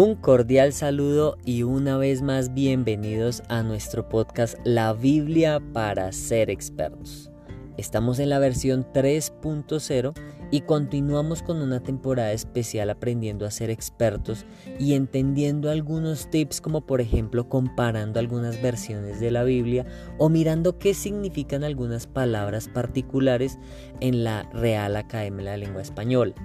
[0.00, 6.50] Un cordial saludo y una vez más bienvenidos a nuestro podcast La Biblia para ser
[6.50, 7.32] expertos.
[7.76, 10.12] Estamos en la versión 3.0
[10.52, 14.46] y continuamos con una temporada especial aprendiendo a ser expertos
[14.78, 19.84] y entendiendo algunos tips como por ejemplo comparando algunas versiones de la Biblia
[20.16, 23.58] o mirando qué significan algunas palabras particulares
[23.98, 26.36] en la Real Academia de la Lengua Española.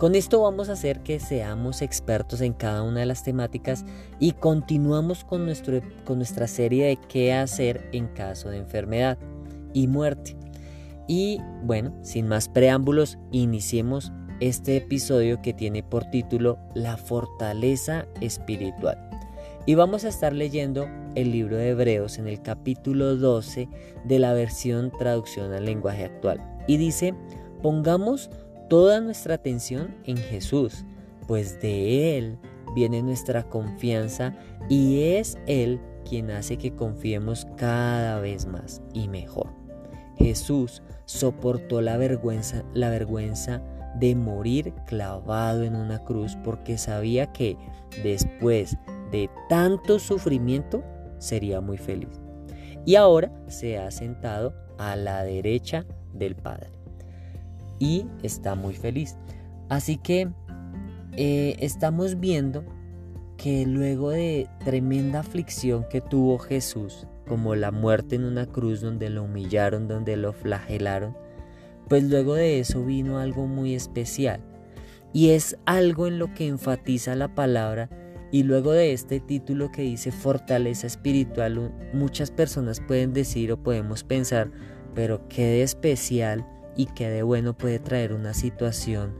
[0.00, 3.84] Con esto vamos a hacer que seamos expertos en cada una de las temáticas
[4.18, 9.18] y continuamos con, nuestro, con nuestra serie de qué hacer en caso de enfermedad
[9.74, 10.38] y muerte.
[11.06, 18.96] Y bueno, sin más preámbulos, iniciemos este episodio que tiene por título La fortaleza espiritual.
[19.66, 23.68] Y vamos a estar leyendo el libro de Hebreos en el capítulo 12
[24.04, 26.40] de la versión traducción al lenguaje actual.
[26.66, 27.14] Y dice,
[27.60, 28.30] pongamos
[28.70, 30.84] toda nuestra atención en Jesús,
[31.26, 32.38] pues de Él
[32.74, 34.32] viene nuestra confianza
[34.68, 39.48] y es Él quien hace que confiemos cada vez más y mejor.
[40.16, 43.60] Jesús soportó la vergüenza, la vergüenza
[43.96, 47.56] de morir clavado en una cruz porque sabía que
[48.04, 48.78] después
[49.10, 50.84] de tanto sufrimiento
[51.18, 52.20] sería muy feliz.
[52.86, 56.79] Y ahora se ha sentado a la derecha del Padre
[57.80, 59.16] y está muy feliz.
[59.68, 60.28] Así que
[61.16, 62.64] eh, estamos viendo
[63.36, 69.10] que luego de tremenda aflicción que tuvo Jesús, como la muerte en una cruz donde
[69.10, 71.16] lo humillaron, donde lo flagelaron,
[71.88, 74.40] pues luego de eso vino algo muy especial.
[75.12, 77.88] Y es algo en lo que enfatiza la palabra
[78.30, 84.04] y luego de este título que dice fortaleza espiritual, muchas personas pueden decir o podemos
[84.04, 84.52] pensar,
[84.94, 86.46] pero qué de especial
[86.80, 89.12] y que de bueno puede traer una situación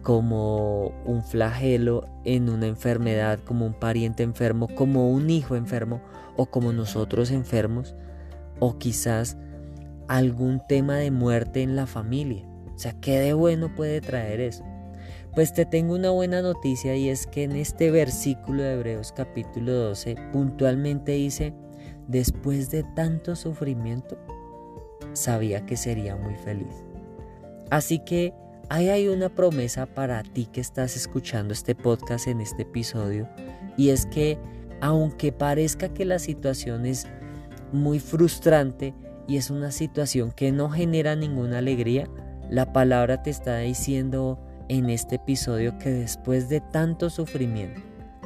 [0.00, 6.00] como un flagelo en una enfermedad, como un pariente enfermo, como un hijo enfermo
[6.38, 7.94] o como nosotros enfermos
[8.60, 9.36] o quizás
[10.08, 12.48] algún tema de muerte en la familia.
[12.74, 14.64] O sea, ¿qué de bueno puede traer eso?
[15.34, 19.70] Pues te tengo una buena noticia y es que en este versículo de Hebreos capítulo
[19.74, 21.52] 12 puntualmente dice,
[22.08, 24.16] después de tanto sufrimiento,
[25.12, 26.91] sabía que sería muy feliz.
[27.70, 28.32] Así que
[28.68, 33.28] ahí hay una promesa para ti que estás escuchando este podcast en este episodio
[33.76, 34.38] y es que
[34.80, 37.06] aunque parezca que la situación es
[37.72, 38.94] muy frustrante
[39.28, 42.08] y es una situación que no genera ninguna alegría,
[42.50, 47.80] la palabra te está diciendo en este episodio que después de tanto sufrimiento,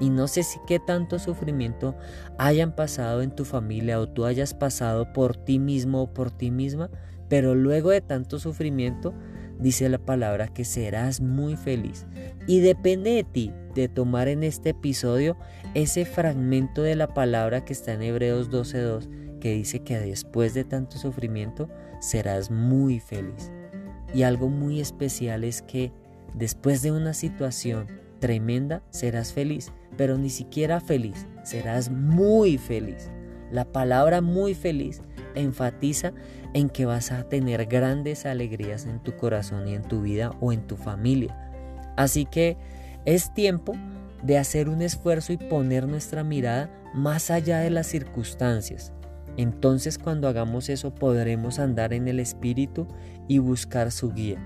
[0.00, 1.94] y no sé si qué tanto sufrimiento
[2.38, 6.50] hayan pasado en tu familia o tú hayas pasado por ti mismo o por ti
[6.50, 6.90] misma,
[7.30, 9.14] pero luego de tanto sufrimiento,
[9.58, 12.06] dice la palabra que serás muy feliz.
[12.46, 15.38] Y depende de ti de tomar en este episodio
[15.74, 19.08] ese fragmento de la palabra que está en Hebreos 12.2
[19.40, 21.68] que dice que después de tanto sufrimiento
[22.00, 23.50] serás muy feliz.
[24.12, 25.92] Y algo muy especial es que
[26.34, 27.86] después de una situación
[28.18, 33.08] tremenda serás feliz, pero ni siquiera feliz, serás muy feliz.
[33.52, 35.00] La palabra muy feliz
[35.34, 36.12] enfatiza
[36.54, 40.52] en que vas a tener grandes alegrías en tu corazón y en tu vida o
[40.52, 41.36] en tu familia.
[41.96, 42.56] Así que
[43.04, 43.74] es tiempo
[44.22, 48.92] de hacer un esfuerzo y poner nuestra mirada más allá de las circunstancias.
[49.36, 52.86] Entonces cuando hagamos eso podremos andar en el Espíritu
[53.28, 54.38] y buscar su guía,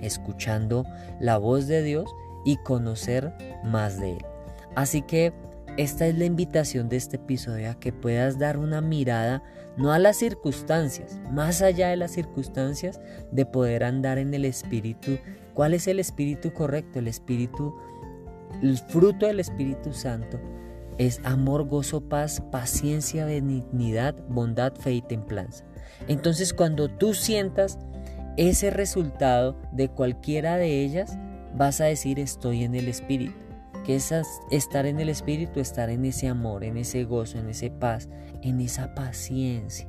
[0.00, 0.84] escuchando
[1.20, 2.10] la voz de Dios
[2.44, 3.32] y conocer
[3.64, 4.24] más de Él.
[4.74, 5.32] Así que
[5.76, 9.42] esta es la invitación de este episodio a que puedas dar una mirada
[9.76, 13.00] no a las circunstancias, más allá de las circunstancias,
[13.30, 15.18] de poder andar en el espíritu.
[15.54, 16.98] ¿Cuál es el espíritu correcto?
[16.98, 17.74] El espíritu,
[18.62, 20.40] el fruto del Espíritu Santo
[20.98, 25.64] es amor, gozo, paz, paciencia, benignidad, bondad, fe y templanza.
[26.08, 27.78] Entonces cuando tú sientas
[28.36, 31.16] ese resultado de cualquiera de ellas,
[31.54, 33.49] vas a decir estoy en el espíritu
[33.84, 34.12] que es
[34.50, 38.08] estar en el Espíritu, estar en ese amor, en ese gozo, en ese paz,
[38.42, 39.88] en esa paciencia.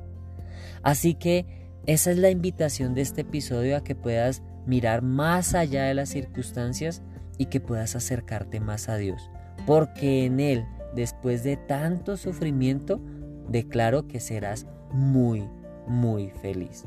[0.83, 1.45] Así que
[1.85, 6.09] esa es la invitación de este episodio a que puedas mirar más allá de las
[6.09, 7.01] circunstancias
[7.37, 9.29] y que puedas acercarte más a Dios.
[9.65, 13.01] Porque en Él, después de tanto sufrimiento,
[13.49, 15.47] declaro que serás muy,
[15.87, 16.85] muy feliz.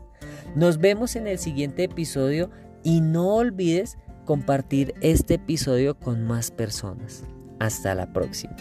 [0.55, 2.50] Nos vemos en el siguiente episodio
[2.82, 7.24] y no olvides compartir este episodio con más personas.
[7.60, 8.56] Hasta la próxima.